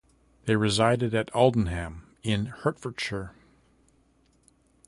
They 0.45 0.55
resided 0.55 1.13
at 1.13 1.31
Aldenham 1.31 2.07
in 2.23 2.47
Hertfordshire. 2.47 3.35